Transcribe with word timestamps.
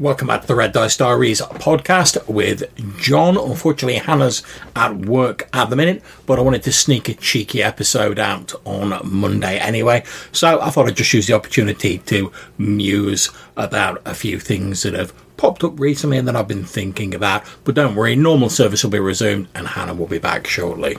Welcome 0.00 0.28
back 0.28 0.40
to 0.40 0.46
the 0.46 0.54
Red 0.54 0.72
Dice 0.72 0.96
Diaries 0.96 1.42
podcast 1.42 2.26
with 2.26 2.62
John. 2.98 3.36
Unfortunately, 3.36 3.98
Hannah's 3.98 4.42
at 4.74 4.96
work 4.96 5.46
at 5.52 5.68
the 5.68 5.76
minute, 5.76 6.02
but 6.24 6.38
I 6.38 6.42
wanted 6.42 6.62
to 6.62 6.72
sneak 6.72 7.10
a 7.10 7.14
cheeky 7.14 7.62
episode 7.62 8.18
out 8.18 8.54
on 8.64 8.98
Monday 9.04 9.58
anyway. 9.58 10.02
So 10.32 10.58
I 10.58 10.70
thought 10.70 10.88
I'd 10.88 10.96
just 10.96 11.12
use 11.12 11.26
the 11.26 11.34
opportunity 11.34 11.98
to 11.98 12.32
muse 12.56 13.28
about 13.58 14.00
a 14.06 14.14
few 14.14 14.40
things 14.40 14.84
that 14.84 14.94
have 14.94 15.12
popped 15.36 15.62
up 15.64 15.78
recently 15.78 16.16
and 16.16 16.26
that 16.28 16.34
I've 16.34 16.48
been 16.48 16.64
thinking 16.64 17.14
about. 17.14 17.44
But 17.64 17.74
don't 17.74 17.94
worry, 17.94 18.16
normal 18.16 18.48
service 18.48 18.82
will 18.82 18.90
be 18.90 19.00
resumed 19.00 19.48
and 19.54 19.66
Hannah 19.66 19.92
will 19.92 20.06
be 20.06 20.18
back 20.18 20.46
shortly. 20.46 20.96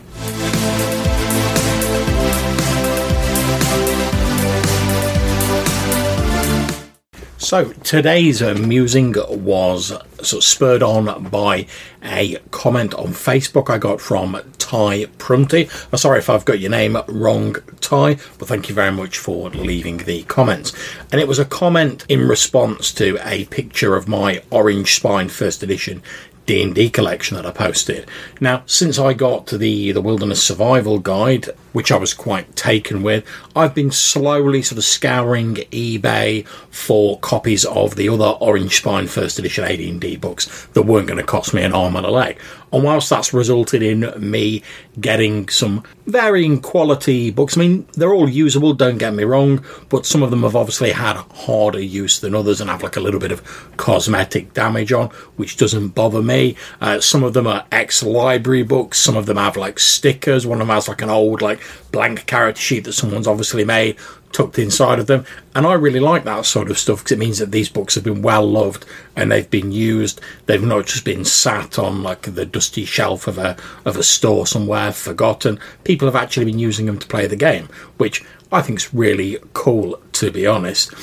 So 7.52 7.73
today's 7.83 8.41
musing 8.41 9.13
was 9.27 9.88
sort 9.88 10.31
of 10.31 10.43
spurred 10.45 10.81
on 10.81 11.26
by 11.26 11.67
a 12.02 12.38
comment 12.52 12.93
on 12.93 13.07
Facebook 13.07 13.70
I 13.70 13.77
got 13.77 13.99
from 13.99 14.39
Ty 14.57 15.07
Prunty. 15.17 15.67
I'm 15.91 15.98
sorry 15.98 16.20
if 16.20 16.29
I've 16.29 16.45
got 16.45 16.62
your 16.62 16.71
name 16.71 16.98
wrong, 17.09 17.57
Ty, 17.81 18.16
but 18.40 18.48
thank 18.48 18.70
you 18.70 18.76
very 18.76 18.93
much 18.93 19.17
for 19.17 19.49
leaving 19.49 19.98
the 19.98 20.23
comments. 20.23 20.71
And 21.12 21.20
it 21.20 21.27
was 21.27 21.40
a 21.40 21.43
comment 21.45 22.05
in 22.07 22.26
response 22.26 22.93
to 22.93 23.20
a 23.21 23.43
picture 23.43 23.98
of 23.98 24.07
my 24.07 24.41
Orange 24.49 24.95
Spine 24.95 25.27
First 25.27 25.62
Edition 25.62 26.02
D&D 26.45 26.90
collection 26.90 27.36
that 27.38 27.45
I 27.45 27.52
posted. 27.52 28.08
Now, 28.40 28.63
since 28.66 28.98
I 28.98 29.13
got 29.13 29.48
the 29.48 29.91
the 29.91 30.02
Wilderness 30.02 30.44
Survival 30.44 30.99
Guide, 30.99 31.49
which 31.73 31.91
I 31.91 31.98
was 31.98 32.13
quite 32.13 32.55
taken 32.55 33.04
with, 33.04 33.26
I've 33.55 33.73
been 33.73 33.91
slowly 33.91 34.62
sort 34.62 34.77
of 34.77 34.84
scouring 34.84 35.55
eBay 35.55 36.46
for 36.70 37.20
copies 37.20 37.66
of 37.66 37.96
the 37.96 38.09
other 38.09 38.26
Orange 38.26 38.77
Spine 38.77 39.08
First 39.08 39.40
Edition 39.40 39.63
AD&D 39.63 40.18
books 40.18 40.68
that 40.73 40.84
weren't 40.84 41.08
going 41.08 41.20
to 41.20 41.23
cost 41.23 41.54
me 41.54 41.63
an 41.63 41.73
arm 41.73 41.96
and 41.96 42.05
a 42.05 42.12
leg. 42.12 42.40
And 42.73 42.84
whilst 42.84 43.10
that's 43.10 43.34
resulted 43.34 43.84
in 43.84 44.13
me 44.18 44.63
getting 44.99 45.49
some 45.49 45.84
varying 46.05 46.62
quality 46.62 47.30
books, 47.30 47.58
I 47.58 47.62
mean, 47.62 47.85
they're 47.93 48.13
all 48.13 48.30
usable, 48.30 48.74
don't 48.74 48.98
get 48.98 49.13
me 49.13 49.24
wrong, 49.24 49.63
but 49.90 50.05
some 50.05 50.24
of 50.24 50.32
them 50.32 50.43
have 50.43 50.55
obviously 50.55 50.91
had 50.91 51.18
harder 51.18 51.82
use 51.82 52.20
than 52.20 52.34
others 52.34 52.62
and 52.62 52.70
have 52.70 52.84
like 52.84 52.96
a 52.96 53.02
little 53.02 53.20
bit 53.20 53.32
of 53.32 53.76
cosmetic 53.77 54.54
damage 54.54 54.93
on, 54.93 55.08
which 55.35 55.58
doesn't 55.58 55.90
bother 55.90 56.21
me. 56.21 56.40
Uh, 56.79 56.99
some 56.99 57.23
of 57.23 57.34
them 57.34 57.47
are 57.47 57.65
ex 57.71 58.03
library 58.03 58.63
books, 58.63 58.99
some 58.99 59.17
of 59.17 59.25
them 59.25 59.37
have 59.37 59.57
like 59.57 59.79
stickers, 59.79 60.45
one 60.45 60.61
of 60.61 60.67
them 60.67 60.75
has 60.75 60.87
like 60.87 61.01
an 61.01 61.09
old, 61.09 61.41
like, 61.41 61.61
blank 61.91 62.25
character 62.25 62.61
sheet 62.61 62.84
that 62.85 62.93
someone's 62.93 63.27
obviously 63.27 63.63
made 63.63 63.97
tucked 64.31 64.59
inside 64.59 65.00
of 65.00 65.07
them. 65.07 65.25
And 65.56 65.66
I 65.66 65.73
really 65.73 66.00
like 66.00 66.23
that 66.23 66.45
sort 66.45 66.72
of 66.72 66.78
stuff 66.78 67.00
because 67.00 67.12
it 67.13 67.19
means 67.19 67.39
that 67.39 67.51
these 67.51 67.69
books 67.69 67.95
have 67.95 68.03
been 68.03 68.22
well 68.22 68.50
loved 68.50 68.85
and 69.16 69.31
they've 69.31 69.50
been 69.50 69.72
used. 69.72 70.22
They've 70.45 70.63
not 70.63 70.85
just 70.85 71.06
been 71.06 71.25
sat 71.25 71.78
on 71.78 72.03
like 72.03 72.22
the 72.22 72.45
dusty 72.45 72.85
shelf 72.85 73.28
of 73.28 73.38
a 73.38 73.57
of 73.85 73.97
a 73.97 74.03
store 74.03 74.47
somewhere, 74.47 74.91
forgotten. 74.91 75.59
People 75.84 76.07
have 76.07 76.16
actually 76.16 76.45
been 76.45 76.59
using 76.59 76.85
them 76.85 77.00
to 77.00 77.07
play 77.07 77.28
the 77.28 77.35
game, 77.35 77.67
which 77.97 78.23
I 78.51 78.62
think 78.62 78.79
is 78.79 78.94
really 78.94 79.38
cool 79.53 80.01
to 80.13 80.31
be 80.31 80.47
honest. 80.47 80.94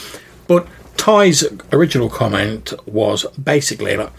But 0.47 0.67
Ty's 0.97 1.45
original 1.73 2.11
comment 2.11 2.73
was 2.87 3.25
basically 3.43 3.97
like, 3.97 4.13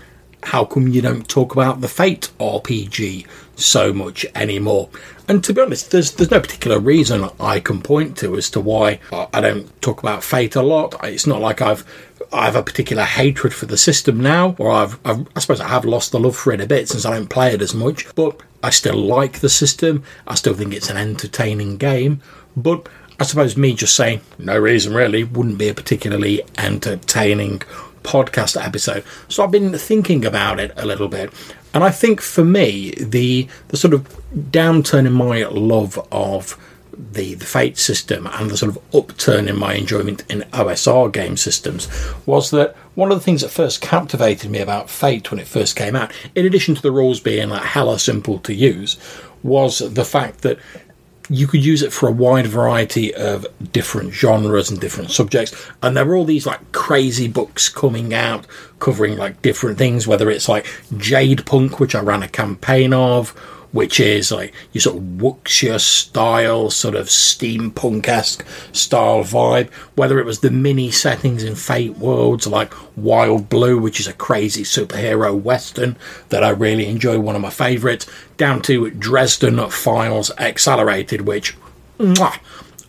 how 0.44 0.66
come 0.66 0.88
you 0.88 1.02
don't 1.02 1.28
talk 1.28 1.54
about 1.54 1.82
the 1.82 1.88
Fate 1.88 2.30
RPG 2.40 3.28
so 3.56 3.94
much 3.94 4.26
anymore? 4.36 4.90
And 5.28 5.44
to 5.44 5.54
be 5.54 5.62
honest, 5.62 5.92
there's 5.92 6.12
there's 6.12 6.32
no 6.32 6.40
particular 6.40 6.80
reason 6.80 7.30
I 7.40 7.60
can 7.60 7.82
point 7.82 8.18
to 8.18 8.36
as 8.36 8.50
to 8.52 8.60
why 8.60 9.00
I 9.12 9.42
don't 9.42 9.82
talk 9.82 10.02
about 10.02 10.24
Fate 10.24 10.56
a 10.56 10.62
lot. 10.62 10.96
It's 11.04 11.28
not 11.28 11.42
like 11.42 11.62
I've 11.62 11.86
I 12.32 12.46
have 12.46 12.56
a 12.56 12.64
particular 12.64 13.04
hatred 13.04 13.54
for 13.54 13.66
the 13.66 13.78
system 13.78 14.20
now, 14.22 14.56
or 14.60 14.72
I've, 14.72 15.00
I've, 15.04 15.28
i 15.36 15.40
suppose 15.40 15.62
I 15.62 15.68
have 15.68 15.86
lost 15.86 16.12
the 16.12 16.20
love 16.20 16.36
for 16.36 16.54
it 16.54 16.62
a 16.62 16.68
bit 16.68 16.88
since 16.88 17.06
I 17.06 17.14
don't 17.14 17.30
play 17.30 17.54
it 17.54 17.62
as 17.62 17.74
much. 17.74 18.14
But 18.16 18.42
I 18.62 18.70
still 18.70 18.98
like 18.98 19.40
the 19.40 19.50
system. 19.50 20.04
I 20.28 20.36
still 20.36 20.54
think 20.54 20.74
it's 20.74 20.90
an 20.90 20.98
entertaining 20.98 21.78
game. 21.78 22.22
But 22.56 22.88
I 23.20 23.24
suppose 23.26 23.58
me 23.58 23.74
just 23.74 23.96
saying 23.96 24.22
no 24.38 24.58
reason 24.58 24.94
really 24.94 25.24
wouldn't 25.24 25.58
be 25.58 25.70
a 25.70 25.74
particularly 25.74 26.42
entertaining 26.58 27.62
podcast 28.04 28.62
episode. 28.64 29.04
So 29.28 29.44
I've 29.44 29.52
been 29.52 29.78
thinking 29.78 30.26
about 30.26 30.60
it 30.60 30.72
a 30.76 30.86
little 30.86 31.08
bit. 31.08 31.32
And 31.74 31.84
I 31.84 31.92
think 31.92 32.22
for 32.22 32.44
me, 32.44 32.92
the 32.98 33.48
the 33.68 33.78
sort 33.78 33.94
of 33.94 34.08
downturn 34.34 35.06
in 35.06 35.14
my 35.14 35.44
love 35.46 36.00
of 36.12 36.58
the, 37.00 37.34
the 37.36 37.46
Fate 37.46 37.78
system 37.78 38.28
and 38.28 38.50
the 38.50 38.58
sort 38.58 38.76
of 38.76 38.96
upturn 38.96 39.48
in 39.48 39.58
my 39.58 39.74
enjoyment 39.74 40.24
in 40.30 40.42
OSR 40.52 41.12
game 41.12 41.38
systems 41.38 41.88
was 42.26 42.52
that 42.52 42.76
one 42.96 43.12
of 43.12 43.18
the 43.18 43.24
things 43.24 43.42
that 43.42 43.50
first 43.50 43.82
captivated 43.82 44.52
me 44.52 44.60
about 44.60 44.90
Fate 44.90 45.32
when 45.32 45.40
it 45.40 45.48
first 45.48 45.76
came 45.76 45.96
out, 45.96 46.12
in 46.36 46.46
addition 46.46 46.76
to 46.76 46.82
the 46.82 46.92
rules 46.92 47.20
being 47.20 47.50
like 47.50 47.64
hella 47.64 48.00
simple 48.00 48.40
to 48.40 48.54
use, 48.54 48.98
was 49.44 49.80
the 49.80 50.04
fact 50.04 50.42
that 50.42 50.60
you 51.30 51.48
could 51.48 51.64
use 51.64 51.84
it 51.84 51.94
for 51.94 52.10
a 52.10 52.12
wide 52.12 52.48
variety 52.48 53.14
of 53.14 53.46
different 53.72 54.14
genres 54.14 54.70
and 54.70 54.80
different 54.80 55.12
subjects. 55.12 55.70
And 55.84 55.96
there 55.96 56.06
were 56.06 56.16
all 56.16 56.26
these 56.26 56.46
like 56.46 56.72
crazy 56.72 57.28
books 57.28 57.70
coming 57.70 58.14
out 58.14 58.48
covering 58.80 59.18
like 59.18 59.42
different 59.42 59.78
things, 59.78 60.08
whether 60.08 60.30
it's 60.30 60.50
like 60.50 60.66
Jadepunk, 60.94 61.80
which 61.80 61.96
I 61.96 62.02
ran 62.02 62.24
a 62.24 62.28
campaign 62.28 62.94
of, 62.94 63.30
which 63.72 64.00
is 64.00 64.32
like 64.32 64.54
your 64.72 64.82
sort 64.82 64.98
of 64.98 65.04
wuxia 65.04 65.80
style, 65.80 66.70
sort 66.70 66.96
of 66.96 67.08
steampunk 67.08 68.08
esque 68.08 68.46
style 68.72 69.24
vibe. 69.24 69.72
Whether 69.96 70.20
it 70.20 70.26
was 70.26 70.40
the 70.40 70.52
mini 70.52 70.92
settings 70.92 71.44
in 71.44 71.56
Fate 71.56 71.98
Worlds, 71.98 72.48
like 72.48 72.74
Wild 72.98 73.50
Blue, 73.50 73.78
which 73.78 74.00
is 74.00 74.08
a 74.08 74.14
crazy 74.14 74.64
superhero 74.64 75.40
western 75.40 75.98
that 76.30 76.44
I 76.44 76.50
really 76.50 76.88
enjoy, 76.88 77.20
one 77.20 77.36
of 77.36 77.42
my 77.42 77.50
favourites, 77.50 78.06
down 78.38 78.62
to 78.64 78.90
Dresden 78.92 79.70
Files 79.70 80.32
Accelerated, 80.38 81.22
which. 81.22 81.56
Mwah, 82.00 82.40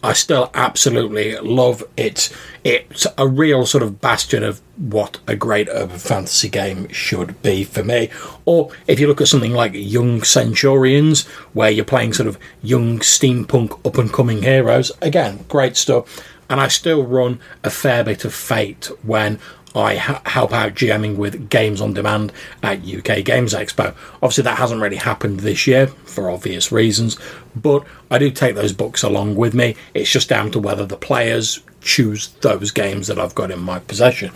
I 0.03 0.13
still 0.15 0.51
absolutely 0.55 1.37
love 1.37 1.83
it. 1.97 2.35
It's 2.63 3.07
a 3.17 3.27
real 3.27 3.65
sort 3.65 3.83
of 3.83 4.01
bastion 4.01 4.43
of 4.43 4.61
what 4.77 5.19
a 5.27 5.35
great 5.35 5.69
urban 5.71 5.99
fantasy 5.99 6.49
game 6.49 6.89
should 6.89 7.41
be 7.43 7.65
for 7.65 7.83
me. 7.83 8.11
Or 8.45 8.71
if 8.87 9.01
you 9.01 9.07
look 9.07 9.21
at 9.21 9.29
something 9.29 9.53
like 9.53 9.73
Young 9.75 10.23
Centurions, 10.23 11.27
where 11.55 11.71
you're 11.71 11.85
playing 11.85 12.13
sort 12.13 12.29
of 12.29 12.39
young 12.63 12.99
steampunk 12.99 13.85
up 13.87 13.97
and 13.97 14.13
coming 14.13 14.43
heroes, 14.43 14.93
again, 15.01 15.45
great 15.49 15.77
stuff. 15.77 16.23
And 16.51 16.61
I 16.61 16.69
still 16.69 17.05
run 17.07 17.41
a 17.63 17.71
fair 17.71 18.05
bit 18.05 18.25
of 18.25 18.35
Fate 18.35 18.91
when 19.03 19.39
I 19.75 19.97
ha- 19.97 20.23
help 20.27 20.53
out 20.53 20.75
GMing 20.75 21.17
with 21.17 21.49
Games 21.49 21.81
on 21.81 21.95
Demand 21.95 22.33
at 22.63 22.85
UK 22.85 23.25
Games 23.25 23.55
Expo. 23.55 23.95
Obviously, 24.15 24.45
that 24.45 24.59
hasn't 24.59 24.83
really 24.83 24.97
happened 24.97 25.41
this 25.41 25.67
year 25.67 25.87
for 25.87 26.31
obvious 26.31 26.73
reasons, 26.73 27.17
but 27.55 27.85
I 28.11 28.19
do 28.19 28.31
take 28.31 28.57
those 28.57 28.73
books 28.73 29.03
along 29.03 29.37
with 29.37 29.55
me. 29.55 29.77
It's 29.95 30.11
just 30.11 30.29
down 30.29 30.51
to 30.53 30.59
whether 30.59 30.85
the 30.85 30.97
players 30.97 31.61
choose 31.81 32.29
those 32.41 32.71
games 32.71 33.07
that 33.07 33.19
I've 33.19 33.35
got 33.35 33.51
in 33.51 33.61
my 33.61 33.79
possession. 33.79 34.33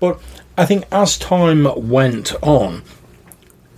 But 0.00 0.20
I 0.56 0.66
think 0.66 0.86
as 0.92 1.18
time 1.18 1.66
went 1.88 2.34
on, 2.42 2.82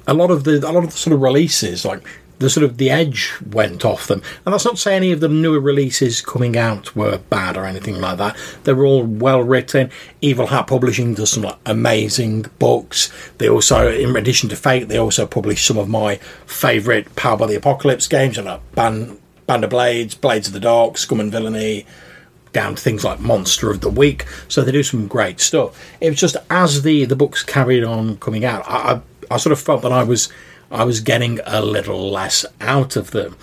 a 0.06 0.14
lot 0.14 0.30
of 0.30 0.44
the 0.44 0.58
a 0.68 0.72
lot 0.72 0.84
of 0.84 0.90
the 0.90 0.96
sort 0.96 1.14
of 1.14 1.22
releases 1.22 1.84
like 1.84 2.04
the 2.42 2.50
sort 2.50 2.64
of 2.64 2.76
the 2.76 2.90
edge 2.90 3.32
went 3.50 3.84
off 3.84 4.08
them. 4.08 4.20
And 4.44 4.52
that's 4.52 4.64
not 4.64 4.74
to 4.74 4.80
say 4.80 4.96
any 4.96 5.12
of 5.12 5.20
the 5.20 5.28
newer 5.28 5.60
releases 5.60 6.20
coming 6.20 6.56
out 6.56 6.94
were 6.94 7.18
bad 7.18 7.56
or 7.56 7.64
anything 7.64 8.00
like 8.00 8.18
that. 8.18 8.36
They 8.64 8.72
were 8.72 8.84
all 8.84 9.04
well 9.04 9.42
written. 9.42 9.90
Evil 10.20 10.48
Hat 10.48 10.66
Publishing 10.66 11.14
does 11.14 11.30
some 11.30 11.44
like, 11.44 11.58
amazing 11.64 12.46
books. 12.58 13.12
They 13.38 13.48
also, 13.48 13.90
in 13.90 14.16
addition 14.16 14.48
to 14.50 14.56
Fate, 14.56 14.88
they 14.88 14.98
also 14.98 15.26
publish 15.26 15.64
some 15.64 15.78
of 15.78 15.88
my 15.88 16.16
favourite 16.46 17.14
Powered 17.14 17.38
by 17.38 17.46
the 17.46 17.54
Apocalypse 17.54 18.08
games, 18.08 18.38
like 18.38 18.74
Band, 18.74 19.20
Band 19.46 19.64
of 19.64 19.70
Blades, 19.70 20.16
Blades 20.16 20.48
of 20.48 20.52
the 20.52 20.60
Dark, 20.60 20.98
Scum 20.98 21.20
and 21.20 21.30
Villainy, 21.30 21.86
down 22.52 22.74
to 22.74 22.82
things 22.82 23.04
like 23.04 23.20
Monster 23.20 23.70
of 23.70 23.80
the 23.80 23.90
Week. 23.90 24.26
So 24.48 24.62
they 24.62 24.72
do 24.72 24.82
some 24.82 25.06
great 25.06 25.40
stuff. 25.40 25.78
It 26.00 26.10
was 26.10 26.20
just 26.20 26.36
as 26.50 26.82
the, 26.82 27.04
the 27.04 27.16
books 27.16 27.42
carried 27.42 27.84
on 27.84 28.16
coming 28.19 28.44
out, 28.44 28.64
I, 28.66 28.93
I, 29.31 29.34
I 29.34 29.37
sort 29.38 29.52
of 29.52 29.60
felt 29.60 29.82
that 29.82 29.93
I 29.93 30.02
was 30.02 30.28
I 30.70 30.84
was 30.84 31.00
getting 31.00 31.38
a 31.44 31.60
little 31.60 32.10
less 32.10 32.46
out 32.60 32.96
of 32.96 33.10
them. 33.10 33.37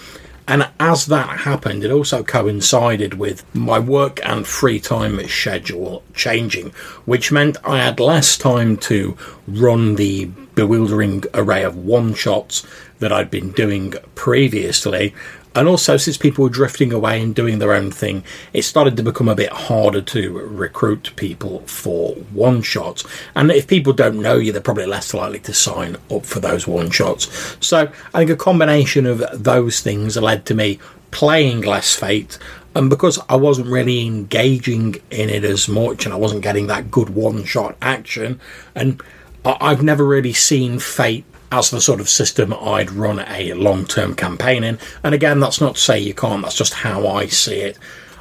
And 0.47 0.67
as 0.79 1.05
that 1.05 1.41
happened, 1.41 1.83
it 1.83 1.91
also 1.91 2.23
coincided 2.23 3.13
with 3.13 3.45
my 3.53 3.77
work 3.77 4.19
and 4.25 4.47
free 4.47 4.79
time 4.79 5.19
schedule 5.27 6.03
changing, 6.15 6.71
which 7.05 7.31
meant 7.31 7.57
I 7.63 7.83
had 7.83 7.99
less 7.99 8.35
time 8.35 8.77
to 8.77 9.15
run 9.47 9.93
the 9.93 10.25
bewildering 10.55 11.23
array 11.35 11.63
of 11.63 11.77
one 11.77 12.15
shots 12.15 12.65
that 12.97 13.13
I'd 13.13 13.29
been 13.29 13.51
doing 13.51 13.93
previously. 14.15 15.13
And 15.55 15.67
also, 15.67 15.97
since 15.97 16.15
people 16.17 16.43
were 16.43 16.49
drifting 16.49 16.93
away 16.93 17.21
and 17.21 17.33
doing 17.33 17.59
their 17.59 17.73
own 17.73 17.91
thing, 17.91 18.23
it 18.53 18.61
started 18.61 18.95
to 18.97 19.03
become 19.03 19.27
a 19.27 19.35
bit 19.35 19.51
harder 19.51 20.01
to 20.01 20.31
recruit 20.31 21.11
people 21.15 21.61
for 21.61 22.13
one 22.31 22.61
shots. 22.61 23.03
And 23.35 23.51
if 23.51 23.67
people 23.67 23.93
don't 23.93 24.21
know 24.21 24.35
you, 24.35 24.51
they're 24.51 24.61
probably 24.61 24.85
less 24.85 25.13
likely 25.13 25.39
to 25.39 25.53
sign 25.53 25.97
up 26.11 26.25
for 26.25 26.39
those 26.39 26.67
one 26.67 26.91
shots. 26.91 27.57
So 27.59 27.91
I 28.13 28.19
think 28.19 28.29
a 28.29 28.35
combination 28.35 29.05
of 29.05 29.23
those 29.33 29.81
things 29.81 30.17
led 30.17 30.45
to 30.45 30.53
me 30.53 30.79
playing 31.11 31.61
less 31.61 31.95
Fate 31.95 32.37
And 32.75 32.89
because 32.89 33.19
I 33.27 33.35
wasn't 33.35 33.67
really 33.67 34.05
engaging 34.05 34.95
in 35.09 35.29
it 35.29 35.43
as 35.43 35.67
much 35.67 36.05
and 36.05 36.13
I 36.13 36.17
wasn't 36.17 36.43
getting 36.43 36.67
that 36.67 36.91
good 36.91 37.09
one 37.09 37.43
shot 37.43 37.75
action, 37.81 38.39
and 38.75 39.01
I've 39.43 39.81
never 39.81 40.05
really 40.05 40.33
seen 40.33 40.79
Fate 40.79 41.25
as 41.51 41.69
the 41.69 41.81
sort 41.81 41.99
of 41.99 42.09
system 42.09 42.53
I'd 42.53 42.91
run 42.91 43.19
a 43.19 43.53
long 43.53 43.85
term 43.85 44.15
campaign 44.15 44.63
in. 44.63 44.79
And 45.03 45.15
again, 45.15 45.39
that's 45.39 45.61
not 45.61 45.75
to 45.75 45.81
say 45.81 45.99
you 45.99 46.13
can't, 46.13 46.43
that's 46.43 46.57
just 46.57 46.73
how 46.73 47.07
I 47.07 47.27
see 47.27 47.59
it. 47.59 47.77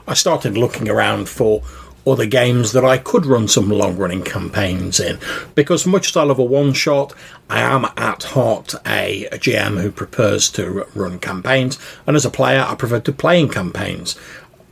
I 0.06 0.14
started 0.14 0.56
looking 0.56 0.88
around 0.88 1.28
for 1.28 1.62
other 2.06 2.26
games 2.26 2.72
that 2.72 2.84
I 2.84 2.96
could 2.98 3.26
run 3.26 3.48
some 3.48 3.68
long 3.68 3.96
running 3.96 4.22
campaigns 4.22 4.98
in. 4.98 5.18
Because 5.54 5.86
much 5.86 6.08
as 6.08 6.16
I 6.16 6.22
love 6.22 6.38
a 6.38 6.44
one 6.44 6.72
shot, 6.72 7.12
I 7.50 7.60
am 7.60 7.84
at 7.96 8.22
heart 8.22 8.74
a, 8.86 9.26
a, 9.26 9.38
GM 9.38 9.80
who 9.80 9.90
prefers 9.90 10.50
to 10.52 10.86
run 10.94 11.18
campaigns, 11.18 11.78
and 12.06 12.16
as 12.16 12.24
a 12.24 12.30
player, 12.30 12.64
I 12.66 12.74
prefer 12.74 13.00
to 13.00 13.12
play 13.12 13.40
in 13.40 13.48
campaigns. 13.48 14.18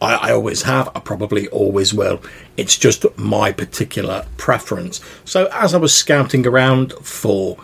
I, 0.00 0.14
I 0.14 0.32
always 0.32 0.62
have, 0.62 0.88
I 0.94 1.00
probably 1.00 1.48
always 1.48 1.92
will. 1.92 2.22
It's 2.56 2.78
just 2.78 3.04
my 3.18 3.52
particular 3.52 4.26
preference. 4.36 5.00
So 5.24 5.48
as 5.52 5.74
I 5.74 5.78
was 5.78 5.94
scouting 5.94 6.46
around 6.46 6.92
for 6.94 7.58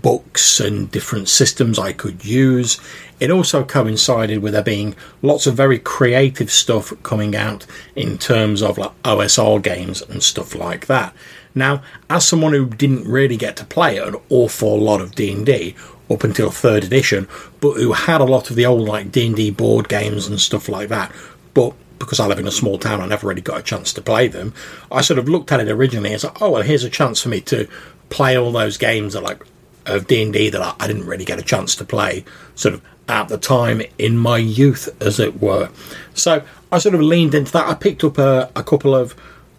books 0.00 0.60
and 0.60 0.90
different 0.90 1.28
systems 1.28 1.78
I 1.78 1.92
could 1.92 2.24
use. 2.24 2.80
It 3.20 3.30
also 3.30 3.64
coincided 3.64 4.42
with 4.42 4.52
there 4.52 4.62
being 4.62 4.94
lots 5.20 5.46
of 5.46 5.54
very 5.54 5.78
creative 5.78 6.50
stuff 6.50 6.92
coming 7.02 7.36
out 7.36 7.66
in 7.94 8.18
terms 8.18 8.62
of 8.62 8.78
like 8.78 9.02
OSR 9.02 9.62
games 9.62 10.02
and 10.02 10.22
stuff 10.22 10.54
like 10.54 10.86
that. 10.86 11.14
Now, 11.54 11.82
as 12.08 12.26
someone 12.26 12.52
who 12.52 12.66
didn't 12.66 13.06
really 13.06 13.36
get 13.36 13.56
to 13.56 13.64
play 13.64 13.98
an 13.98 14.16
awful 14.30 14.78
lot 14.78 15.00
of 15.00 15.14
D&D 15.14 15.74
up 16.10 16.24
until 16.24 16.48
3rd 16.48 16.84
edition, 16.84 17.28
but 17.60 17.74
who 17.74 17.92
had 17.92 18.20
a 18.20 18.24
lot 18.24 18.50
of 18.50 18.56
the 18.56 18.66
old 18.66 18.88
like 18.88 19.12
D&D 19.12 19.50
board 19.50 19.88
games 19.88 20.26
and 20.26 20.40
stuff 20.40 20.68
like 20.68 20.88
that, 20.88 21.12
but 21.54 21.74
because 21.98 22.18
I 22.18 22.26
live 22.26 22.40
in 22.40 22.48
a 22.48 22.52
small 22.52 22.78
town, 22.78 23.00
I 23.00 23.06
never 23.06 23.28
really 23.28 23.42
got 23.42 23.60
a 23.60 23.62
chance 23.62 23.92
to 23.92 24.02
play 24.02 24.26
them. 24.26 24.52
I 24.90 25.02
sort 25.02 25.18
of 25.18 25.28
looked 25.28 25.52
at 25.52 25.60
it 25.60 25.68
originally 25.68 26.12
as, 26.12 26.24
like, 26.24 26.42
oh 26.42 26.50
well, 26.50 26.62
here's 26.62 26.82
a 26.82 26.90
chance 26.90 27.22
for 27.22 27.28
me 27.28 27.40
to 27.42 27.68
play 28.10 28.36
all 28.36 28.50
those 28.50 28.76
games 28.76 29.12
that 29.12 29.22
like 29.22 29.42
of 29.86 30.06
D&D 30.06 30.50
that 30.50 30.60
I, 30.60 30.74
I 30.80 30.86
didn't 30.86 31.06
really 31.06 31.24
get 31.24 31.38
a 31.38 31.42
chance 31.42 31.74
to 31.76 31.84
play 31.84 32.24
sort 32.54 32.74
of 32.74 32.82
at 33.08 33.28
the 33.28 33.38
time 33.38 33.82
in 33.98 34.16
my 34.16 34.38
youth, 34.38 34.88
as 35.00 35.18
it 35.18 35.40
were. 35.40 35.70
So 36.14 36.42
I 36.70 36.78
sort 36.78 36.94
of 36.94 37.02
leaned 37.02 37.34
into 37.34 37.52
that. 37.52 37.68
I 37.68 37.74
picked 37.74 38.04
up 38.04 38.18
a, 38.18 38.50
a 38.54 38.62
couple 38.62 38.94
of 38.94 39.14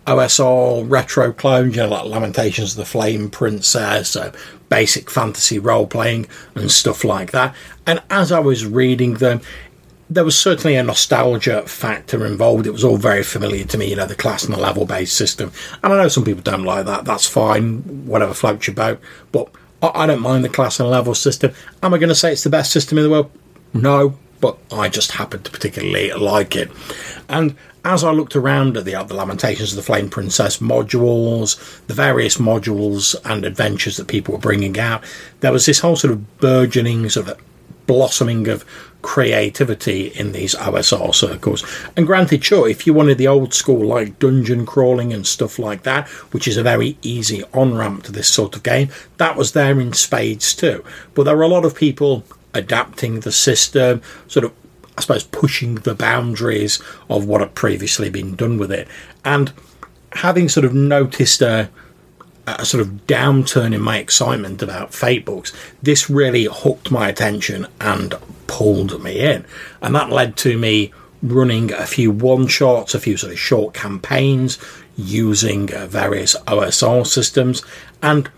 OSR 0.08 0.90
retro 0.90 1.32
clones, 1.32 1.76
you 1.76 1.84
know, 1.84 1.90
like 1.90 2.06
Lamentations 2.06 2.72
of 2.72 2.78
the 2.78 2.86
Flame 2.86 3.30
Princess, 3.30 4.16
uh, 4.16 4.34
basic 4.70 5.10
fantasy 5.10 5.60
role 5.60 5.88
playing, 5.88 6.28
and 6.56 6.72
stuff 6.72 7.04
like 7.04 7.32
that. 7.32 7.56
And 7.86 8.02
as 8.10 8.32
I 8.32 8.40
was 8.40 8.66
reading 8.66 9.16
them, 9.16 9.42
there 10.10 10.26
was 10.26 10.38
certainly 10.38 10.76
a 10.76 10.84
nostalgia 10.84 11.64
factor 11.64 12.26
involved. 12.26 12.68
It 12.68 12.72
was 12.72 12.84
all 12.84 12.98
very 12.98 13.24
familiar 13.24 13.66
to 13.66 13.78
me, 13.78 13.90
you 13.90 13.96
know, 13.96 14.06
the 14.06 14.16
class 14.16 14.44
and 14.44 14.54
the 14.54 14.60
level 14.60 14.86
based 14.86 15.16
system. 15.16 15.52
And 15.82 15.94
I 15.94 15.98
know 15.98 16.08
some 16.08 16.26
people 16.26 16.44
don't 16.44 16.64
like 16.64 16.86
that. 16.86 17.06
That's 17.06 17.28
fine, 17.28 18.06
whatever 18.06 18.34
floats 18.34 18.68
your 18.68 18.76
boat. 18.76 19.00
But 19.32 19.50
I 19.84 20.06
don't 20.06 20.22
mind 20.22 20.44
the 20.44 20.50
class 20.50 20.80
and 20.80 20.90
level 20.90 21.14
system. 21.14 21.54
Am 21.82 21.94
I 21.94 21.98
going 21.98 22.10
to 22.10 22.16
say 22.16 22.32
it's 22.32 22.44
the 22.44 22.50
best 22.50 22.72
system 22.72 22.98
in 22.98 23.04
the 23.04 23.10
world? 23.10 23.32
No, 23.74 24.18
but 24.40 24.58
I 24.72 24.90
just 24.90 25.14
happen 25.14 25.44
to 25.44 25.52
particularly 25.52 26.12
like 26.12 26.56
it. 26.56 26.72
And 27.28 27.56
as 27.86 28.04
I 28.04 28.12
looked 28.12 28.36
around 28.36 28.78
at 28.78 28.86
the, 28.86 28.92
the 29.04 29.14
Lamentations 29.14 29.72
of 29.72 29.76
the 29.76 29.84
Flame 29.84 30.10
Princess 30.10 30.60
modules, 30.60 31.86
the 31.88 31.94
various 31.94 32.38
modules 32.38 33.16
and 33.26 33.46
adventures 33.46 33.98
that 33.98 34.08
people 34.08 34.34
were 34.34 34.40
bringing 34.40 34.80
out, 34.80 35.04
there 35.42 35.52
was 35.52 35.66
this 35.66 35.80
whole 35.80 35.96
sort 35.96 36.14
of 36.14 36.38
burgeoning 36.40 37.10
sort 37.10 37.28
of 37.28 37.38
blossoming 37.86 38.48
of 38.48 38.66
creativity 39.02 40.08
in 40.08 40.32
these 40.32 40.56
OSR 40.56 41.14
circles. 41.14 41.64
And 41.96 42.08
granted, 42.08 42.44
sure, 42.44 42.68
if 42.68 42.88
you 42.88 42.94
wanted 42.94 43.18
the 43.20 43.28
old 43.28 43.54
school 43.54 43.86
like 43.86 44.18
dungeon 44.18 44.66
crawling 44.66 45.14
and 45.14 45.28
stuff 45.28 45.60
like 45.60 45.84
that, 45.84 46.08
which 46.32 46.48
is 46.48 46.58
a 46.58 46.64
very 46.64 46.98
easy 47.02 47.44
on 47.54 47.76
ramp 47.76 48.04
to 48.06 48.12
this 48.12 48.30
sort 48.30 48.56
of 48.56 48.64
game, 48.64 48.90
that 49.18 49.36
was 49.36 49.52
there 49.52 49.80
in 49.80 49.94
spades 49.94 50.56
too. 50.56 50.84
But 51.14 51.24
there 51.24 51.36
were 51.36 51.44
a 51.44 51.48
lot 51.48 51.66
of 51.66 51.76
people 51.76 52.24
adapting 52.54 53.20
the 53.20 53.32
system, 53.32 54.02
sort 54.28 54.46
of, 54.46 54.54
I 54.98 55.02
suppose, 55.02 55.24
pushing 55.26 55.76
the 55.76 55.96
boundaries 55.96 56.82
of 57.10 57.26
what 57.26 57.42
had 57.42 57.56
previously 57.56 58.10
been 58.10 58.36
done 58.36 58.58
with 58.58 58.72
it. 58.72 58.88
And 59.26 59.52
having 60.14 60.48
sort 60.48 60.66
of 60.66 60.74
noticed 60.74 61.42
a 61.42 61.70
a 62.46 62.66
sort 62.66 62.82
of 62.82 63.08
downturn 63.08 63.74
in 63.74 63.82
my 63.82 63.98
excitement 63.98 64.62
about 64.62 64.94
Fate 64.94 65.26
books, 65.26 65.54
this 65.82 66.10
really 66.10 66.46
hooked 66.46 66.92
my 66.92 67.08
attention 67.08 67.68
and 67.80 68.16
pulled 68.48 69.02
me 69.02 69.20
in. 69.20 69.46
And 69.82 69.96
that 69.96 70.10
led 70.10 70.36
to 70.38 70.58
me 70.58 70.92
running 71.22 71.72
a 71.72 71.86
few 71.86 72.12
one 72.12 72.48
shots, 72.48 72.94
a 72.94 73.00
few 73.00 73.16
sort 73.16 73.32
of 73.32 73.40
short 73.40 73.74
campaigns 73.74 74.60
using 74.98 75.74
uh, 75.74 75.88
various 75.88 76.36
OSR 76.48 77.08
systems. 77.08 77.64
And 78.02 78.30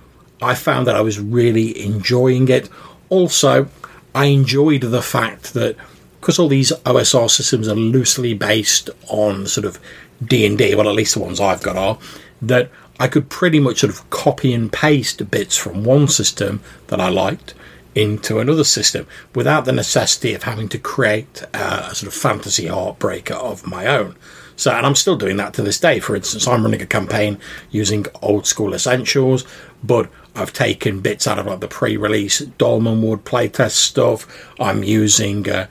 I 0.42 0.54
found 0.54 0.86
that 0.88 0.96
I 0.96 1.02
was 1.02 1.20
really 1.20 1.84
enjoying 1.84 2.48
it. 2.50 2.70
Also, 3.10 3.68
I 4.14 4.26
enjoyed 4.26 4.82
the 4.82 5.02
fact 5.02 5.54
that 5.56 5.76
because 6.20 6.40
all 6.40 6.48
these 6.48 6.72
OSR 6.72 7.30
systems 7.30 7.68
are 7.68 7.76
loosely 7.76 8.34
based 8.34 8.90
on 9.10 9.46
sort 9.46 9.66
of 9.66 9.80
D&D, 10.24 10.74
well 10.74 10.90
at 10.90 10.96
least 10.96 11.14
the 11.14 11.20
ones 11.20 11.40
I've 11.40 11.62
got 11.62 11.76
are, 11.76 12.00
that 12.42 12.72
I 13.00 13.08
could 13.08 13.30
pretty 13.30 13.60
much 13.60 13.80
sort 13.80 13.94
of 13.94 14.10
copy 14.10 14.54
and 14.54 14.72
paste 14.72 15.30
bits 15.30 15.58
from 15.58 15.84
one 15.84 16.08
system 16.08 16.62
that 16.88 17.02
I 17.02 17.10
liked 17.10 17.54
into 17.94 18.40
another 18.40 18.64
system 18.64 19.08
without 19.34 19.66
the 19.66 19.72
necessity 19.72 20.34
of 20.34 20.44
having 20.44 20.68
to 20.70 20.78
create 20.78 21.44
a 21.54 21.96
sort 21.96 22.04
of 22.04 22.14
fantasy 22.14 22.66
heartbreaker 22.66 23.32
of 23.32 23.66
my 23.66 23.88
own. 23.88 24.16
So, 24.58 24.72
and 24.72 24.86
I'm 24.86 24.96
still 24.96 25.18
doing 25.18 25.38
that 25.38 25.54
to 25.56 25.62
this 25.62 25.80
day. 25.80 26.00
For 26.00 26.16
instance, 26.16 26.48
I'm 26.48 26.64
running 26.64 26.82
a 26.82 26.86
campaign 26.86 27.38
using 27.72 28.06
old 28.22 28.46
school 28.46 28.74
essentials, 28.74 29.46
but 29.84 30.10
I've 30.34 30.54
taken 30.54 31.02
bits 31.02 31.28
out 31.28 31.40
of 31.40 31.46
like 31.46 31.60
the 31.60 31.68
pre-release 31.68 32.42
Dolmenwood 32.42 33.24
playtest 33.24 33.72
stuff. 33.72 34.50
I'm 34.60 34.84
using 34.84 35.50
uh, 35.50 35.68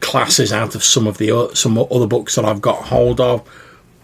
classes 0.00 0.52
out 0.52 0.74
of 0.74 0.84
some 0.84 1.06
of 1.06 1.18
the 1.18 1.50
some 1.54 1.78
other 1.78 2.06
books 2.06 2.34
that 2.34 2.44
I've 2.44 2.60
got 2.60 2.84
hold 2.84 3.20
of 3.20 3.48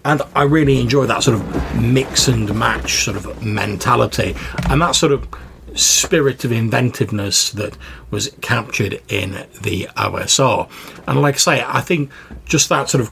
and 0.05 0.23
I 0.35 0.43
really 0.43 0.81
enjoy 0.81 1.07
that 1.07 1.23
sort 1.23 1.37
of 1.39 1.81
mix 1.81 2.29
and 2.29 2.55
match 2.55 3.05
sort 3.05 3.17
of 3.17 3.45
mentality 3.45 4.35
and 4.69 4.81
that 4.83 4.93
sort 4.93 5.13
of 5.13 5.27
spirit 5.75 6.45
of 6.45 6.53
inventiveness 6.53 7.51
that 7.53 7.77
was 8.11 8.31
captured 8.41 9.01
in 9.09 9.47
the 9.63 9.89
OSR. 9.97 10.69
And 11.09 11.21
like 11.21 11.35
I 11.35 11.39
say, 11.39 11.65
I 11.67 11.81
think 11.81 12.11
just 12.45 12.69
that 12.69 12.89
sort 12.89 13.03
of 13.03 13.11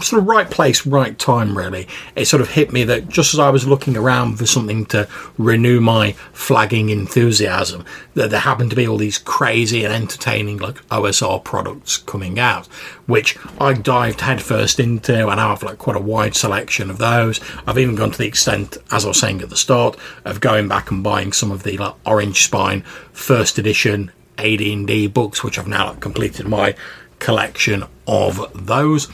sort 0.00 0.22
of 0.22 0.28
right 0.28 0.50
place, 0.50 0.86
right 0.86 1.18
time, 1.18 1.56
really. 1.56 1.86
It 2.14 2.26
sort 2.26 2.40
of 2.40 2.50
hit 2.50 2.72
me 2.72 2.84
that 2.84 3.08
just 3.08 3.34
as 3.34 3.40
I 3.40 3.50
was 3.50 3.66
looking 3.66 3.96
around 3.96 4.36
for 4.36 4.46
something 4.46 4.86
to 4.86 5.08
renew 5.38 5.80
my 5.80 6.12
flagging 6.32 6.90
enthusiasm, 6.90 7.84
that 8.14 8.30
there 8.30 8.40
happened 8.40 8.70
to 8.70 8.76
be 8.76 8.86
all 8.86 8.96
these 8.96 9.18
crazy 9.18 9.84
and 9.84 9.94
entertaining 9.94 10.58
like 10.58 10.86
OSR 10.88 11.42
products 11.44 11.98
coming 11.98 12.38
out, 12.38 12.66
which 13.06 13.38
I 13.60 13.72
dived 13.72 14.20
headfirst 14.20 14.80
into, 14.80 15.28
and 15.28 15.40
I 15.40 15.48
have 15.50 15.62
like 15.62 15.78
quite 15.78 15.96
a 15.96 16.00
wide 16.00 16.34
selection 16.34 16.90
of 16.90 16.98
those. 16.98 17.40
I've 17.66 17.78
even 17.78 17.94
gone 17.94 18.10
to 18.10 18.18
the 18.18 18.26
extent, 18.26 18.76
as 18.90 19.04
I 19.04 19.08
was 19.08 19.20
saying 19.20 19.42
at 19.42 19.50
the 19.50 19.56
start, 19.56 19.96
of 20.24 20.40
going 20.40 20.68
back 20.68 20.90
and 20.90 21.02
buying 21.02 21.32
some 21.32 21.50
of 21.50 21.62
the 21.62 21.76
like 21.78 21.94
Orange 22.04 22.44
Spine 22.44 22.82
first 23.12 23.58
edition 23.58 24.10
AD&D 24.38 25.06
books, 25.08 25.42
which 25.42 25.58
I've 25.58 25.68
now 25.68 25.90
like, 25.90 26.00
completed 26.00 26.46
my 26.46 26.74
collection 27.18 27.84
of 28.06 28.50
those. 28.54 29.08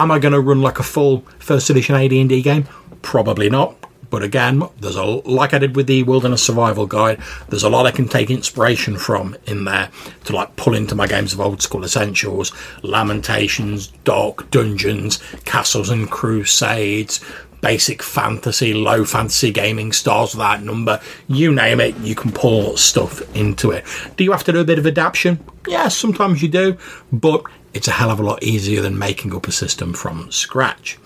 Am 0.00 0.10
I 0.10 0.18
going 0.18 0.32
to 0.32 0.40
run 0.40 0.62
like 0.62 0.78
a 0.78 0.82
full 0.82 1.26
first 1.38 1.68
edition 1.68 1.94
AD&D 1.94 2.40
game? 2.40 2.66
Probably 3.02 3.50
not. 3.50 3.76
But 4.08 4.22
again, 4.22 4.62
there's 4.80 4.96
a 4.96 5.04
like 5.04 5.52
I 5.52 5.58
did 5.58 5.76
with 5.76 5.88
the 5.88 6.04
Wilderness 6.04 6.42
Survival 6.42 6.86
Guide. 6.86 7.20
There's 7.50 7.64
a 7.64 7.68
lot 7.68 7.84
I 7.84 7.90
can 7.90 8.08
take 8.08 8.30
inspiration 8.30 8.96
from 8.96 9.36
in 9.44 9.66
there 9.66 9.90
to 10.24 10.34
like 10.34 10.56
pull 10.56 10.74
into 10.74 10.94
my 10.94 11.06
games 11.06 11.34
of 11.34 11.40
old 11.42 11.60
school 11.60 11.84
essentials, 11.84 12.50
Lamentations, 12.82 13.88
Dark 14.04 14.50
Dungeons, 14.50 15.18
Castles 15.44 15.90
and 15.90 16.10
Crusades, 16.10 17.22
basic 17.60 18.02
fantasy, 18.02 18.72
low 18.72 19.04
fantasy 19.04 19.52
gaming, 19.52 19.92
stars 19.92 20.34
without 20.34 20.62
number, 20.62 20.98
you 21.28 21.52
name 21.52 21.78
it, 21.78 21.94
you 21.98 22.14
can 22.14 22.32
pull 22.32 22.78
stuff 22.78 23.20
into 23.36 23.70
it. 23.70 23.84
Do 24.16 24.24
you 24.24 24.32
have 24.32 24.44
to 24.44 24.52
do 24.52 24.60
a 24.60 24.64
bit 24.64 24.78
of 24.78 24.86
adaptation? 24.86 25.44
Yeah, 25.68 25.88
sometimes 25.88 26.42
you 26.42 26.48
do, 26.48 26.78
but 27.12 27.44
it's 27.74 27.88
a 27.88 27.92
hell 27.92 28.10
of 28.10 28.20
a 28.20 28.22
lot 28.22 28.42
easier 28.42 28.80
than 28.80 28.98
making 28.98 29.34
up 29.34 29.46
a 29.48 29.52
system 29.52 29.92
from 29.92 30.30
scratch. 30.30 30.98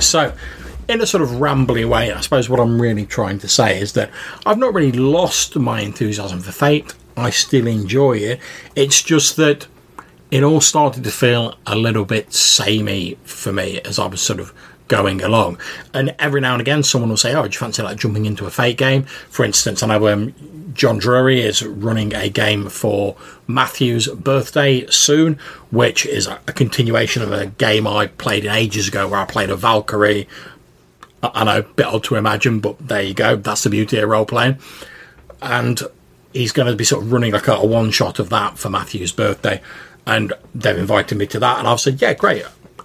So, 0.00 0.34
in 0.88 1.00
a 1.00 1.06
sort 1.06 1.22
of 1.22 1.30
rambly 1.30 1.88
way, 1.88 2.12
I 2.12 2.20
suppose 2.20 2.48
what 2.48 2.60
I'm 2.60 2.80
really 2.80 3.06
trying 3.06 3.38
to 3.40 3.48
say 3.48 3.80
is 3.80 3.92
that 3.94 4.10
I've 4.44 4.58
not 4.58 4.74
really 4.74 4.92
lost 4.92 5.56
my 5.56 5.80
enthusiasm 5.80 6.40
for 6.40 6.52
Fate. 6.52 6.94
I 7.16 7.30
still 7.30 7.66
enjoy 7.66 8.18
it. 8.18 8.40
It's 8.74 9.02
just 9.02 9.36
that 9.36 9.66
it 10.30 10.42
all 10.42 10.60
started 10.60 11.04
to 11.04 11.10
feel 11.10 11.56
a 11.66 11.76
little 11.76 12.04
bit 12.04 12.32
samey 12.32 13.16
for 13.24 13.52
me 13.52 13.80
as 13.82 13.98
I 13.98 14.06
was 14.06 14.20
sort 14.20 14.40
of 14.40 14.52
going 14.88 15.22
along. 15.22 15.58
And 15.92 16.14
every 16.18 16.40
now 16.40 16.52
and 16.52 16.60
again, 16.60 16.82
someone 16.82 17.10
will 17.10 17.16
say, 17.16 17.34
"Oh, 17.34 17.42
do 17.42 17.48
you 17.48 17.58
fancy 17.58 17.82
like 17.82 17.98
jumping 17.98 18.26
into 18.26 18.46
a 18.46 18.50
Fate 18.50 18.76
game?" 18.76 19.04
For 19.04 19.44
instance, 19.44 19.82
I 19.82 19.86
know 19.86 20.08
um, 20.08 20.34
John 20.74 20.98
Drury 20.98 21.40
is 21.40 21.62
running 21.62 22.14
a 22.14 22.28
game 22.28 22.68
for 22.68 23.16
Matthew's 23.46 24.08
birthday 24.08 24.86
soon, 24.88 25.38
which 25.70 26.04
is 26.04 26.26
a 26.26 26.38
continuation 26.52 27.22
of 27.22 27.32
a 27.32 27.46
game 27.46 27.86
I 27.86 28.08
played 28.08 28.44
ages 28.44 28.88
ago, 28.88 29.08
where 29.08 29.20
I 29.20 29.24
played 29.24 29.50
a 29.50 29.56
Valkyrie. 29.56 30.28
I 31.22 31.44
know, 31.44 31.58
a 31.60 31.62
bit 31.62 31.86
odd 31.86 32.04
to 32.04 32.16
imagine, 32.16 32.60
but 32.60 32.76
there 32.86 33.00
you 33.00 33.14
go. 33.14 33.36
That's 33.36 33.62
the 33.62 33.70
beauty 33.70 33.98
of 33.98 34.08
role 34.08 34.26
playing. 34.26 34.58
And 35.40 35.80
he's 36.34 36.52
going 36.52 36.68
to 36.68 36.76
be 36.76 36.84
sort 36.84 37.02
of 37.02 37.12
running 37.12 37.32
like 37.32 37.48
a, 37.48 37.54
a 37.54 37.66
one 37.66 37.90
shot 37.90 38.18
of 38.18 38.28
that 38.28 38.58
for 38.58 38.68
Matthew's 38.68 39.12
birthday. 39.12 39.62
And 40.06 40.34
they've 40.54 40.76
invited 40.76 41.16
me 41.16 41.26
to 41.28 41.38
that, 41.38 41.58
and 41.58 41.66
I've 41.66 41.80
said, 41.80 42.02
yeah, 42.02 42.12
great. 42.12 42.44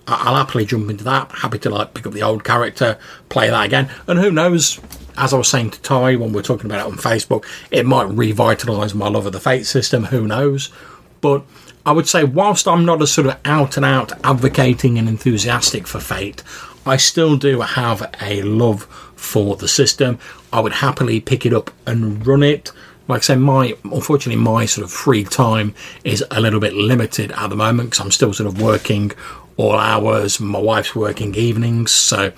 I'll 0.09 0.35
happily 0.35 0.65
jump 0.65 0.89
into 0.89 1.03
that. 1.05 1.31
Happy 1.31 1.59
to 1.59 1.69
like 1.69 1.93
pick 1.93 2.07
up 2.07 2.13
the 2.13 2.23
old 2.23 2.43
character, 2.43 2.97
play 3.29 3.49
that 3.49 3.65
again, 3.65 3.89
and 4.07 4.19
who 4.19 4.31
knows? 4.31 4.79
As 5.17 5.33
I 5.33 5.37
was 5.37 5.49
saying 5.49 5.71
to 5.71 5.81
Ty 5.81 6.15
when 6.15 6.31
we 6.31 6.39
are 6.39 6.43
talking 6.43 6.65
about 6.65 6.87
it 6.87 6.91
on 6.91 6.97
Facebook, 6.97 7.45
it 7.71 7.85
might 7.85 8.07
revitalise 8.07 8.95
my 8.95 9.09
love 9.09 9.25
of 9.25 9.33
the 9.33 9.39
Fate 9.39 9.65
system. 9.65 10.05
Who 10.05 10.25
knows? 10.25 10.71
But 11.19 11.43
I 11.85 11.91
would 11.91 12.07
say, 12.07 12.23
whilst 12.23 12.67
I'm 12.67 12.85
not 12.85 13.01
a 13.01 13.07
sort 13.07 13.27
of 13.27 13.37
out 13.43 13.75
and 13.75 13.85
out 13.85 14.13
advocating 14.23 14.97
and 14.97 15.09
enthusiastic 15.09 15.87
for 15.87 15.99
Fate, 15.99 16.41
I 16.85 16.95
still 16.95 17.35
do 17.35 17.59
have 17.61 18.09
a 18.21 18.41
love 18.43 18.83
for 19.15 19.57
the 19.57 19.67
system. 19.67 20.19
I 20.53 20.61
would 20.61 20.73
happily 20.73 21.19
pick 21.19 21.45
it 21.45 21.53
up 21.53 21.71
and 21.85 22.25
run 22.25 22.43
it 22.43 22.71
like 23.09 23.21
I 23.21 23.23
say, 23.23 23.35
my 23.35 23.75
unfortunately 23.83 24.41
my 24.41 24.65
sort 24.65 24.85
of 24.85 24.91
free 24.91 25.23
time 25.23 25.73
is 26.03 26.23
a 26.29 26.39
little 26.39 26.59
bit 26.59 26.73
limited 26.73 27.31
at 27.31 27.47
the 27.47 27.55
moment 27.55 27.89
because 27.89 28.05
I'm 28.05 28.11
still 28.11 28.33
sort 28.33 28.47
of 28.47 28.61
working 28.61 29.11
all 29.59 29.77
hours. 29.77 30.39
My 30.39 30.59
wife's 30.59 30.95
working 30.95 31.35
evenings, 31.35 31.91
so 31.91 32.31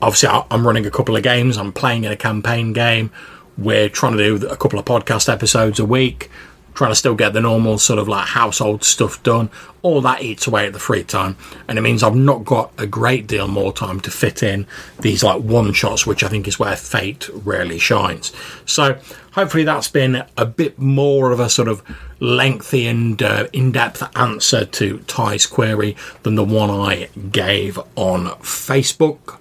obviously 0.00 0.30
I'm 0.50 0.66
running 0.66 0.86
a 0.86 0.90
couple 0.90 1.14
of 1.14 1.22
games. 1.22 1.58
I'm 1.58 1.72
playing 1.72 2.04
in 2.04 2.12
a 2.12 2.16
campaign 2.16 2.72
game. 2.72 3.10
We're 3.58 3.90
trying 3.90 4.16
to 4.16 4.38
do 4.38 4.46
a 4.46 4.56
couple 4.56 4.78
of 4.78 4.86
podcast 4.86 5.30
episodes 5.30 5.78
a 5.78 5.84
week 5.84 6.30
trying 6.74 6.90
to 6.90 6.96
still 6.96 7.14
get 7.14 7.32
the 7.32 7.40
normal 7.40 7.78
sort 7.78 7.98
of 7.98 8.08
like 8.08 8.28
household 8.28 8.84
stuff 8.84 9.22
done. 9.22 9.50
All 9.82 10.00
that 10.02 10.22
eats 10.22 10.46
away 10.46 10.66
at 10.66 10.72
the 10.72 10.78
free 10.78 11.02
time, 11.02 11.36
and 11.66 11.76
it 11.76 11.82
means 11.82 12.02
I've 12.02 12.14
not 12.14 12.44
got 12.44 12.72
a 12.78 12.86
great 12.86 13.26
deal 13.26 13.48
more 13.48 13.72
time 13.72 14.00
to 14.00 14.10
fit 14.10 14.42
in 14.42 14.66
these 15.00 15.24
like 15.24 15.42
one 15.42 15.72
shots, 15.72 16.06
which 16.06 16.22
I 16.22 16.28
think 16.28 16.46
is 16.46 16.58
where 16.58 16.76
Fate 16.76 17.28
rarely 17.32 17.78
shines. 17.78 18.32
So 18.64 18.98
hopefully 19.32 19.64
that's 19.64 19.88
been 19.88 20.24
a 20.36 20.46
bit 20.46 20.78
more 20.78 21.32
of 21.32 21.40
a 21.40 21.48
sort 21.48 21.66
of 21.66 21.82
lengthy 22.20 22.86
and 22.86 23.20
uh, 23.20 23.48
in-depth 23.52 24.16
answer 24.16 24.64
to 24.64 24.98
Ty's 25.08 25.46
query 25.46 25.96
than 26.22 26.36
the 26.36 26.44
one 26.44 26.70
I 26.70 27.08
gave 27.32 27.78
on 27.96 28.26
Facebook. 28.40 29.38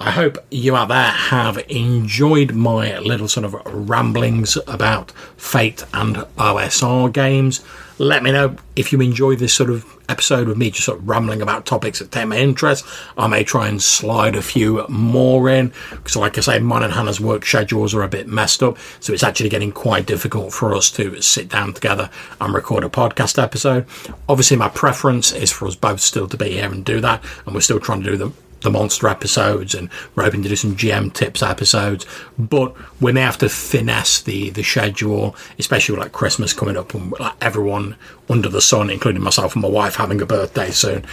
I 0.00 0.12
hope 0.12 0.38
you 0.52 0.76
out 0.76 0.88
there 0.88 1.10
have 1.10 1.58
enjoyed 1.68 2.54
my 2.54 3.00
little 3.00 3.26
sort 3.26 3.44
of 3.44 3.54
ramblings 3.66 4.56
about 4.68 5.10
Fate 5.36 5.84
and 5.92 6.18
OSR 6.38 7.12
games. 7.12 7.64
Let 7.98 8.22
me 8.22 8.30
know 8.30 8.54
if 8.76 8.92
you 8.92 9.00
enjoy 9.00 9.34
this 9.34 9.52
sort 9.52 9.70
of 9.70 9.84
episode 10.08 10.46
with 10.46 10.56
me 10.56 10.70
just 10.70 10.84
sort 10.84 11.00
of 11.00 11.08
rambling 11.08 11.42
about 11.42 11.66
topics 11.66 11.98
that 11.98 12.12
take 12.12 12.28
my 12.28 12.38
interest. 12.38 12.86
I 13.16 13.26
may 13.26 13.42
try 13.42 13.66
and 13.66 13.82
slide 13.82 14.36
a 14.36 14.40
few 14.40 14.86
more 14.88 15.48
in 15.48 15.72
because, 15.90 16.14
like 16.14 16.38
I 16.38 16.42
say, 16.42 16.60
mine 16.60 16.84
and 16.84 16.92
Hannah's 16.92 17.20
work 17.20 17.44
schedules 17.44 17.92
are 17.92 18.04
a 18.04 18.08
bit 18.08 18.28
messed 18.28 18.62
up, 18.62 18.78
so 19.00 19.12
it's 19.12 19.24
actually 19.24 19.48
getting 19.48 19.72
quite 19.72 20.06
difficult 20.06 20.52
for 20.52 20.76
us 20.76 20.92
to 20.92 21.20
sit 21.20 21.48
down 21.48 21.72
together 21.72 22.08
and 22.40 22.54
record 22.54 22.84
a 22.84 22.88
podcast 22.88 23.42
episode. 23.42 23.84
Obviously, 24.28 24.56
my 24.56 24.68
preference 24.68 25.32
is 25.32 25.50
for 25.50 25.66
us 25.66 25.74
both 25.74 25.98
still 25.98 26.28
to 26.28 26.36
be 26.36 26.50
here 26.50 26.70
and 26.70 26.84
do 26.84 27.00
that, 27.00 27.20
and 27.46 27.54
we're 27.56 27.62
still 27.62 27.80
trying 27.80 28.04
to 28.04 28.10
do 28.12 28.16
them 28.16 28.34
the 28.60 28.70
monster 28.70 29.08
episodes 29.08 29.74
and 29.74 29.88
we're 30.14 30.24
hoping 30.24 30.42
to 30.42 30.48
do 30.48 30.56
some 30.56 30.76
GM 30.76 31.12
tips 31.12 31.42
episodes. 31.42 32.06
But 32.38 32.74
we 33.00 33.12
may 33.12 33.20
have 33.20 33.38
to 33.38 33.48
finesse 33.48 34.22
the 34.22 34.50
the 34.50 34.62
schedule, 34.62 35.36
especially 35.58 35.94
with 35.94 36.04
like 36.04 36.12
Christmas 36.12 36.52
coming 36.52 36.76
up 36.76 36.94
and 36.94 37.12
like 37.18 37.34
everyone 37.40 37.96
under 38.28 38.48
the 38.48 38.60
sun, 38.60 38.90
including 38.90 39.22
myself 39.22 39.54
and 39.54 39.62
my 39.62 39.68
wife, 39.68 39.96
having 39.96 40.20
a 40.20 40.26
birthday 40.26 40.70
soon. 40.70 41.04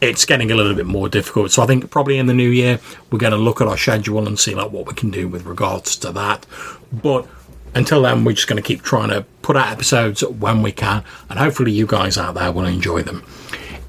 It's 0.00 0.24
getting 0.24 0.50
a 0.50 0.56
little 0.56 0.74
bit 0.74 0.86
more 0.86 1.08
difficult. 1.08 1.52
So 1.52 1.62
I 1.62 1.66
think 1.66 1.90
probably 1.90 2.18
in 2.18 2.26
the 2.26 2.34
new 2.34 2.48
year 2.48 2.80
we're 3.10 3.18
going 3.18 3.32
to 3.32 3.36
look 3.38 3.60
at 3.60 3.68
our 3.68 3.76
schedule 3.76 4.26
and 4.26 4.38
see 4.38 4.54
like 4.54 4.72
what 4.72 4.86
we 4.86 4.94
can 4.94 5.10
do 5.10 5.28
with 5.28 5.46
regards 5.46 5.96
to 5.98 6.10
that. 6.12 6.44
But 6.92 7.26
until 7.74 8.02
then, 8.02 8.24
we're 8.24 8.32
just 8.32 8.48
going 8.48 8.62
to 8.62 8.66
keep 8.66 8.82
trying 8.82 9.08
to 9.08 9.22
put 9.42 9.56
out 9.56 9.72
episodes 9.72 10.22
when 10.22 10.62
we 10.62 10.72
can, 10.72 11.04
and 11.30 11.38
hopefully 11.38 11.72
you 11.72 11.86
guys 11.86 12.18
out 12.18 12.34
there 12.34 12.52
will 12.52 12.66
enjoy 12.66 13.02
them. 13.02 13.24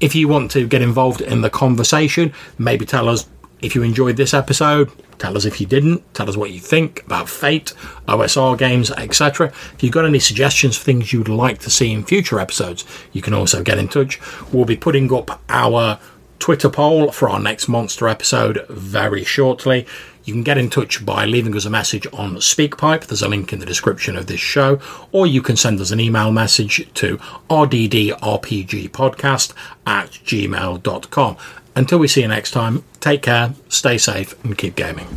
If 0.00 0.14
you 0.14 0.28
want 0.28 0.50
to 0.52 0.66
get 0.66 0.82
involved 0.82 1.20
in 1.20 1.40
the 1.40 1.50
conversation, 1.50 2.32
maybe 2.58 2.84
tell 2.84 3.08
us 3.08 3.28
if 3.60 3.74
you 3.74 3.82
enjoyed 3.82 4.16
this 4.16 4.34
episode. 4.34 4.90
Tell 5.18 5.36
us 5.36 5.44
if 5.44 5.60
you 5.60 5.66
didn't. 5.66 6.02
Tell 6.12 6.28
us 6.28 6.36
what 6.36 6.50
you 6.50 6.60
think 6.60 7.04
about 7.06 7.28
Fate, 7.28 7.72
OSR 8.08 8.58
games, 8.58 8.90
etc. 8.90 9.48
If 9.74 9.82
you've 9.82 9.92
got 9.92 10.04
any 10.04 10.18
suggestions 10.18 10.76
for 10.76 10.84
things 10.84 11.12
you'd 11.12 11.28
like 11.28 11.58
to 11.60 11.70
see 11.70 11.92
in 11.92 12.04
future 12.04 12.40
episodes, 12.40 12.84
you 13.12 13.22
can 13.22 13.32
also 13.32 13.62
get 13.62 13.78
in 13.78 13.88
touch. 13.88 14.20
We'll 14.52 14.64
be 14.64 14.76
putting 14.76 15.12
up 15.14 15.40
our 15.48 15.98
Twitter 16.44 16.68
poll 16.68 17.10
for 17.10 17.30
our 17.30 17.40
next 17.40 17.68
monster 17.68 18.06
episode 18.06 18.66
very 18.68 19.24
shortly. 19.24 19.86
You 20.24 20.34
can 20.34 20.42
get 20.42 20.58
in 20.58 20.68
touch 20.68 21.06
by 21.06 21.24
leaving 21.24 21.56
us 21.56 21.64
a 21.64 21.70
message 21.70 22.06
on 22.12 22.34
SpeakPipe. 22.34 23.06
There's 23.06 23.22
a 23.22 23.28
link 23.28 23.54
in 23.54 23.60
the 23.60 23.64
description 23.64 24.14
of 24.14 24.26
this 24.26 24.40
show, 24.40 24.78
or 25.10 25.26
you 25.26 25.40
can 25.40 25.56
send 25.56 25.80
us 25.80 25.90
an 25.90 26.00
email 26.00 26.30
message 26.30 26.86
to 26.96 27.16
rddrpgpodcast 27.48 29.54
at 29.86 30.10
gmail.com. 30.10 31.36
Until 31.74 31.98
we 31.98 32.08
see 32.08 32.20
you 32.20 32.28
next 32.28 32.50
time, 32.50 32.84
take 33.00 33.22
care, 33.22 33.54
stay 33.70 33.96
safe, 33.96 34.34
and 34.44 34.58
keep 34.58 34.76
gaming. 34.76 35.08